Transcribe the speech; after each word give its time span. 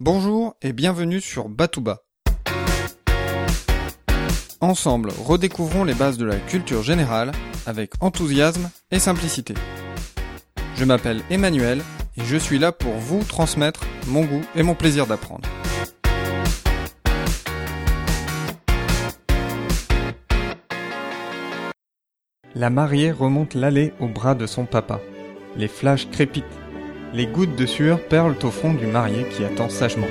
Bonjour 0.00 0.54
et 0.62 0.72
bienvenue 0.72 1.20
sur 1.20 1.48
Batouba. 1.48 2.04
Ensemble, 4.60 5.10
redécouvrons 5.10 5.82
les 5.82 5.94
bases 5.94 6.18
de 6.18 6.24
la 6.24 6.36
culture 6.36 6.84
générale 6.84 7.32
avec 7.66 7.94
enthousiasme 7.98 8.70
et 8.92 9.00
simplicité. 9.00 9.54
Je 10.76 10.84
m'appelle 10.84 11.22
Emmanuel 11.30 11.82
et 12.16 12.22
je 12.24 12.36
suis 12.36 12.60
là 12.60 12.70
pour 12.70 12.92
vous 12.92 13.24
transmettre 13.24 13.80
mon 14.06 14.24
goût 14.24 14.44
et 14.54 14.62
mon 14.62 14.76
plaisir 14.76 15.08
d'apprendre. 15.08 15.48
La 22.54 22.70
mariée 22.70 23.10
remonte 23.10 23.54
l'allée 23.54 23.92
au 23.98 24.06
bras 24.06 24.36
de 24.36 24.46
son 24.46 24.64
papa. 24.64 25.00
Les 25.56 25.66
flashs 25.66 26.08
crépitent. 26.08 26.44
Les 27.14 27.26
gouttes 27.26 27.56
de 27.56 27.66
sueur 27.66 28.00
perlent 28.06 28.36
au 28.42 28.50
front 28.50 28.74
du 28.74 28.86
marié 28.86 29.24
qui 29.30 29.44
attend 29.44 29.68
sagement. 29.68 30.06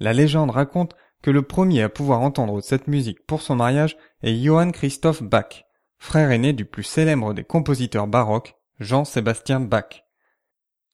La 0.00 0.12
légende 0.12 0.50
raconte 0.50 0.96
que 1.22 1.30
le 1.30 1.42
premier 1.42 1.82
à 1.82 1.88
pouvoir 1.88 2.22
entendre 2.22 2.60
cette 2.60 2.88
musique 2.88 3.24
pour 3.24 3.40
son 3.40 3.54
mariage 3.54 3.96
est 4.22 4.34
Johann 4.34 4.72
Christoph 4.72 5.22
Bach, 5.22 5.64
frère 5.98 6.32
aîné 6.32 6.52
du 6.52 6.64
plus 6.64 6.82
célèbre 6.82 7.34
des 7.34 7.44
compositeurs 7.44 8.08
baroques, 8.08 8.56
Jean-Sébastien 8.80 9.60
Bach. 9.60 10.01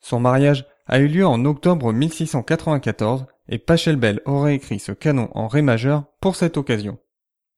Son 0.00 0.20
mariage 0.20 0.66
a 0.86 0.98
eu 0.98 1.08
lieu 1.08 1.26
en 1.26 1.44
octobre 1.44 1.92
1694 1.92 3.26
et 3.48 3.58
Pachelbel 3.58 4.20
aurait 4.24 4.54
écrit 4.54 4.78
ce 4.78 4.92
canon 4.92 5.28
en 5.34 5.48
ré 5.48 5.62
majeur 5.62 6.04
pour 6.20 6.36
cette 6.36 6.56
occasion. 6.56 6.98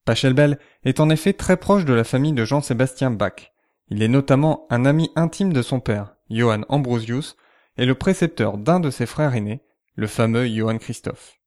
Pachelbel 0.05 0.59
est 0.85 1.01
en 1.01 1.11
effet 1.11 1.33
très 1.33 1.57
proche 1.57 1.85
de 1.85 1.95
la 1.95 2.05
famille 2.05 2.33
de 2.33 2.45
Jean-Sébastien 2.45 3.11
Bach. 3.11 3.53
Il 3.89 4.03
est 4.03 4.09
notamment 4.09 4.67
un 4.71 4.85
ami 4.85 5.11
intime 5.17 5.53
de 5.53 5.63
son 5.63 5.81
père, 5.81 6.17
Johann 6.31 6.65
Ambrosius, 6.69 7.37
et 7.77 7.87
le 7.87 7.95
précepteur 7.95 8.59
d'un 8.59 8.81
de 8.81 8.91
ses 8.91 9.07
frères 9.07 9.35
aînés, 9.35 9.63
le 9.95 10.07
fameux 10.07 10.47
Johann 10.47 10.79
Christoph. 10.79 11.39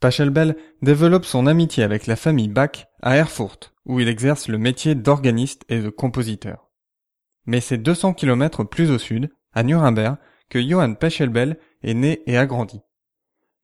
Pachelbel 0.00 0.56
développe 0.82 1.24
son 1.24 1.46
amitié 1.46 1.82
avec 1.82 2.06
la 2.06 2.16
famille 2.16 2.48
Bach 2.48 2.86
à 3.02 3.16
Erfurt, 3.16 3.74
où 3.84 4.00
il 4.00 4.08
exerce 4.08 4.48
le 4.48 4.58
métier 4.58 4.94
d'organiste 4.94 5.64
et 5.68 5.80
de 5.80 5.88
compositeur. 5.88 6.70
Mais 7.46 7.60
c'est 7.60 7.78
200 7.78 8.14
km 8.14 8.64
plus 8.64 8.90
au 8.90 8.98
sud, 8.98 9.30
à 9.56 9.64
Nuremberg, 9.64 10.18
que 10.48 10.62
Johann 10.62 10.94
Pachelbel 10.94 11.58
est 11.82 11.94
né 11.94 12.22
et 12.26 12.38
a 12.38 12.46
grandi. 12.46 12.80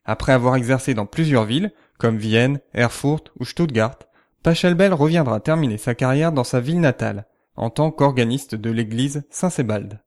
Après 0.04 0.32
avoir 0.32 0.56
exercé 0.56 0.94
dans 0.94 1.06
plusieurs 1.06 1.44
villes, 1.44 1.72
comme 1.98 2.16
Vienne, 2.16 2.58
Erfurt 2.74 3.30
ou 3.38 3.44
Stuttgart, 3.44 4.00
Pachelbel 4.42 4.92
reviendra 4.92 5.38
terminer 5.38 5.78
sa 5.78 5.94
carrière 5.94 6.32
dans 6.32 6.42
sa 6.42 6.58
ville 6.58 6.80
natale, 6.80 7.26
en 7.54 7.70
tant 7.70 7.92
qu'organiste 7.92 8.56
de 8.56 8.70
l'église 8.70 9.22
Saint-Sebald. 9.30 10.00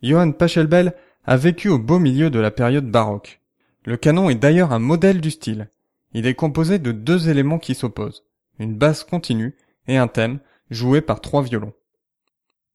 Johann 0.00 0.34
Pachelbel 0.34 0.94
a 1.24 1.36
vécu 1.36 1.68
au 1.68 1.80
beau 1.80 1.98
milieu 1.98 2.30
de 2.30 2.38
la 2.38 2.52
période 2.52 2.88
baroque, 2.88 3.40
le 3.86 3.96
canon 3.96 4.28
est 4.28 4.34
d'ailleurs 4.34 4.72
un 4.72 4.80
modèle 4.80 5.20
du 5.20 5.30
style. 5.30 5.70
Il 6.12 6.26
est 6.26 6.34
composé 6.34 6.80
de 6.80 6.90
deux 6.90 7.28
éléments 7.28 7.60
qui 7.60 7.76
s'opposent, 7.76 8.24
une 8.58 8.74
basse 8.74 9.04
continue 9.04 9.56
et 9.86 9.96
un 9.96 10.08
thème 10.08 10.40
joué 10.70 11.00
par 11.00 11.20
trois 11.20 11.42
violons. 11.42 11.72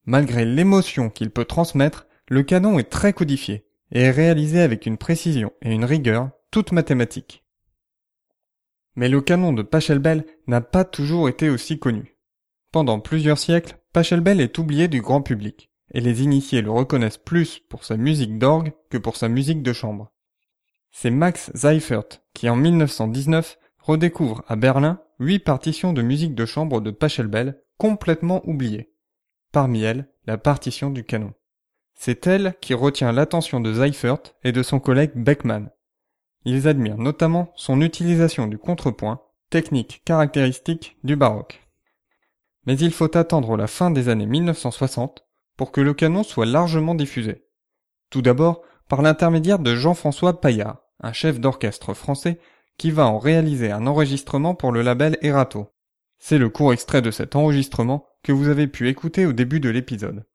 Malgré 0.06 0.46
l'émotion 0.46 1.10
qu'il 1.10 1.30
peut 1.30 1.46
transmettre, 1.46 2.08
le 2.28 2.44
canon 2.44 2.80
est 2.80 2.90
très 2.90 3.14
codifié 3.14 3.66
et 3.92 4.02
est 4.02 4.12
réalisé 4.12 4.62
avec 4.62 4.86
une 4.86 4.98
précision 4.98 5.52
et 5.62 5.72
une 5.72 5.86
rigueur 5.86 6.32
toutes 6.50 6.72
mathématiques. 6.72 7.44
Mais 8.96 9.10
le 9.10 9.22
canon 9.22 9.54
de 9.54 9.62
Pachelbel 9.62 10.26
n'a 10.48 10.62
pas 10.62 10.84
toujours 10.84 11.30
été 11.30 11.50
aussi 11.50 11.80
connu. 11.80 12.18
Pendant 12.72 13.00
plusieurs 13.00 13.38
siècles, 13.38 13.78
Pachelbel 13.94 14.42
est 14.42 14.58
oublié 14.58 14.88
du 14.88 15.02
grand 15.02 15.22
public, 15.22 15.72
et 15.94 16.02
les 16.02 16.24
initiés 16.24 16.62
le 16.62 16.72
reconnaissent 16.72 17.18
plus 17.18 17.60
pour 17.70 17.84
sa 17.84 17.98
musique 17.98 18.38
d'orgue 18.38 18.74
que 18.90 18.98
pour 18.98 19.18
sa 19.18 19.28
musique 19.28 19.62
de 19.62 19.74
chambre. 19.74 20.12
C'est 20.92 21.12
Max 21.12 21.52
Seifert 21.56 22.22
qui 22.34 22.50
en 22.50 22.56
1919 22.56 23.58
redécouvre 23.80 24.44
à 24.48 24.56
Berlin 24.56 25.02
huit 25.20 25.40
partitions 25.40 25.94
de 25.94 26.02
musique 26.02 26.36
de 26.36 26.46
chambre 26.46 26.82
de 26.82 26.92
Pachelbel 26.92 27.62
complètement 27.78 28.42
oubliées. 28.48 28.91
Parmi 29.52 29.84
elles, 29.84 30.08
la 30.26 30.38
partition 30.38 30.90
du 30.90 31.04
canon. 31.04 31.34
C'est 31.94 32.26
elle 32.26 32.56
qui 32.62 32.74
retient 32.74 33.12
l'attention 33.12 33.60
de 33.60 33.74
Seifert 33.74 34.34
et 34.44 34.52
de 34.52 34.64
son 34.64 34.80
collègue 34.80 35.12
Beckmann. 35.16 35.70
Ils 36.46 36.68
admirent 36.68 36.98
notamment 36.98 37.52
son 37.56 37.82
utilisation 37.82 38.48
du 38.48 38.58
contrepoint, 38.58 39.22
technique 39.50 40.02
caractéristique 40.06 40.98
du 41.04 41.16
baroque. 41.16 41.62
Mais 42.66 42.78
il 42.78 42.92
faut 42.92 43.16
attendre 43.18 43.58
la 43.58 43.68
fin 43.68 43.92
des 43.92 44.10
années 44.10 44.26
1960 44.26 45.26
pour 45.58 45.72
que 45.72 45.82
le 45.82 45.94
canon 45.94 46.24
soit 46.24 46.46
largement 46.46 46.96
diffusé. 46.96 47.46
Tout 48.10 48.22
d'abord, 48.22 48.62
par 48.88 49.02
l'intermédiaire 49.02 49.60
de 49.60 49.76
Jean-François 49.76 50.40
Paillard, 50.42 50.82
un 51.02 51.14
chef 51.14 51.40
d'orchestre 51.40 51.94
français 51.94 52.40
qui 52.78 52.90
va 52.90 53.06
en 53.06 53.20
réaliser 53.20 53.72
un 53.72 53.86
enregistrement 53.86 54.56
pour 54.56 54.72
le 54.72 54.82
label 54.82 55.18
Erato. 55.22 55.68
C'est 56.20 56.38
le 56.38 56.50
court 56.50 56.74
extrait 56.74 57.02
de 57.02 57.12
cet 57.12 57.36
enregistrement 57.36 58.08
que 58.24 58.32
vous 58.32 58.48
avez 58.48 58.68
pu 58.68 58.90
écouter 58.90 59.26
au 59.26 59.34
début 59.34 59.60
de 59.60 59.70
l'épisode. 59.70 60.26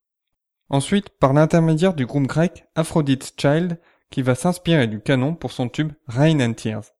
Ensuite, 0.69 1.11
par 1.11 1.33
l'intermédiaire 1.33 1.95
du 1.95 2.07
groupe 2.07 2.27
grec 2.27 2.67
Aphrodite's 2.75 3.33
Child, 3.37 3.79
qui 4.11 4.23
va 4.23 4.35
s'inspirer 4.35 4.87
du 4.87 5.01
canon 5.01 5.35
pour 5.35 5.53
son 5.53 5.69
tube 5.69 5.93
Rain 6.07 6.41
and 6.41 6.55
Tears. 6.55 6.93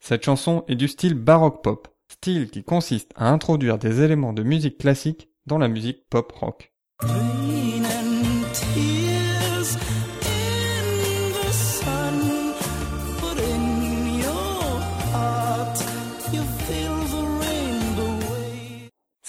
Cette 0.00 0.24
chanson 0.24 0.64
est 0.68 0.76
du 0.76 0.88
style 0.88 1.14
baroque 1.14 1.62
pop, 1.62 1.88
style 2.08 2.50
qui 2.50 2.62
consiste 2.62 3.12
à 3.16 3.30
introduire 3.30 3.78
des 3.78 4.02
éléments 4.02 4.32
de 4.32 4.42
musique 4.42 4.78
classique 4.78 5.28
dans 5.46 5.58
la 5.58 5.68
musique 5.68 6.08
pop 6.08 6.30
rock. 6.32 6.72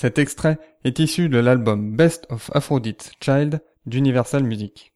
Cet 0.01 0.17
extrait 0.17 0.57
est 0.85 0.97
issu 0.99 1.27
de 1.27 1.39
l'album 1.39 1.93
Best 1.97 2.25
of 2.29 2.49
Aphrodite's 2.53 3.11
Child 3.19 3.61
d'Universal 3.85 4.45
Music. 4.45 4.93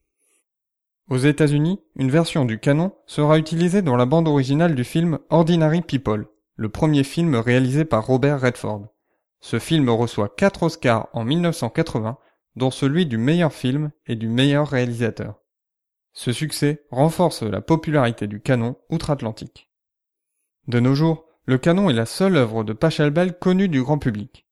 Aux 1.10 1.18
États-Unis, 1.18 1.82
une 1.98 2.10
version 2.10 2.46
du 2.46 2.58
canon 2.58 2.96
sera 3.06 3.38
utilisée 3.38 3.82
dans 3.82 3.98
la 3.98 4.06
bande 4.06 4.30
originale 4.30 4.76
du 4.76 4.86
film 4.86 5.20
Ordinary 5.30 5.82
People, 5.82 6.28
le 6.56 6.70
premier 6.70 7.04
film 7.04 7.36
réalisé 7.36 7.84
par 7.84 8.06
Robert 8.06 8.40
Redford. 8.40 8.88
Ce 9.42 9.60
film 9.60 9.90
reçoit 9.90 10.30
4 10.30 10.64
Oscars 10.64 11.10
en 11.12 11.26
1980, 11.26 12.18
dont 12.56 12.72
celui 12.72 13.06
du 13.06 13.18
meilleur 13.18 13.52
film 13.52 13.92
et 14.08 14.16
du 14.16 14.30
meilleur 14.30 14.70
réalisateur. 14.70 15.42
Ce 16.14 16.32
succès 16.32 16.86
renforce 16.92 17.44
la 17.44 17.60
popularité 17.60 18.28
du 18.28 18.40
canon 18.40 18.78
outre-Atlantique. 18.90 19.70
De 20.70 20.80
nos 20.80 20.96
jours, 20.96 21.26
le 21.46 21.58
canon 21.58 21.90
est 21.90 21.94
la 21.94 22.06
seule 22.06 22.38
œuvre 22.38 22.64
de 22.64 22.72
Pachelbel 22.72 23.38
connue 23.38 23.68
du 23.68 23.84
grand 23.84 23.98
public 23.98 24.43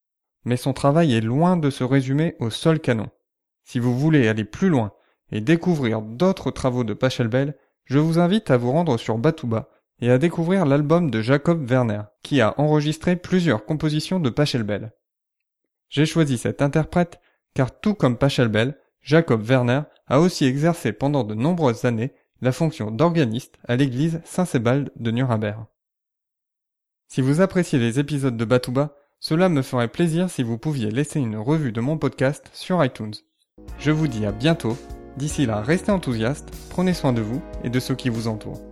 mais 0.45 0.57
son 0.57 0.73
travail 0.73 1.13
est 1.13 1.21
loin 1.21 1.57
de 1.57 1.69
se 1.69 1.83
résumer 1.83 2.35
au 2.39 2.49
seul 2.49 2.79
canon. 2.79 3.09
Si 3.63 3.79
vous 3.79 3.97
voulez 3.97 4.27
aller 4.27 4.43
plus 4.43 4.69
loin 4.69 4.91
et 5.31 5.41
découvrir 5.41 6.01
d'autres 6.01 6.51
travaux 6.51 6.83
de 6.83 6.93
Pachelbel, 6.93 7.55
je 7.85 7.99
vous 7.99 8.19
invite 8.19 8.51
à 8.51 8.57
vous 8.57 8.71
rendre 8.71 8.97
sur 8.97 9.17
Batouba 9.17 9.69
et 9.99 10.09
à 10.09 10.17
découvrir 10.17 10.65
l'album 10.65 11.11
de 11.11 11.21
Jacob 11.21 11.69
Werner, 11.69 12.01
qui 12.23 12.41
a 12.41 12.59
enregistré 12.59 13.15
plusieurs 13.15 13.65
compositions 13.65 14.19
de 14.19 14.29
Pachelbel. 14.29 14.93
J'ai 15.89 16.05
choisi 16.05 16.37
cet 16.37 16.61
interprète 16.61 17.19
car 17.53 17.79
tout 17.79 17.93
comme 17.93 18.17
Pachelbel, 18.17 18.77
Jacob 19.01 19.41
Werner 19.43 19.81
a 20.07 20.19
aussi 20.19 20.45
exercé 20.45 20.93
pendant 20.93 21.23
de 21.23 21.35
nombreuses 21.35 21.85
années 21.85 22.13
la 22.41 22.51
fonction 22.51 22.91
d'organiste 22.91 23.59
à 23.67 23.75
l'église 23.75 24.21
Saint-Sebald 24.23 24.91
de 24.95 25.11
Nuremberg. 25.11 25.65
Si 27.07 27.21
vous 27.21 27.41
appréciez 27.41 27.77
les 27.77 27.99
épisodes 27.99 28.37
de 28.37 28.45
Batouba, 28.45 28.95
cela 29.21 29.49
me 29.49 29.61
ferait 29.61 29.87
plaisir 29.87 30.31
si 30.31 30.41
vous 30.41 30.57
pouviez 30.57 30.89
laisser 30.89 31.19
une 31.19 31.37
revue 31.37 31.71
de 31.71 31.79
mon 31.79 31.95
podcast 31.95 32.49
sur 32.53 32.83
iTunes. 32.83 33.13
Je 33.77 33.91
vous 33.91 34.07
dis 34.07 34.25
à 34.25 34.31
bientôt. 34.31 34.75
D'ici 35.15 35.45
là, 35.45 35.61
restez 35.61 35.91
enthousiastes, 35.91 36.49
prenez 36.71 36.95
soin 36.95 37.13
de 37.13 37.21
vous 37.21 37.39
et 37.63 37.69
de 37.69 37.79
ceux 37.79 37.95
qui 37.95 38.09
vous 38.09 38.27
entourent. 38.27 38.70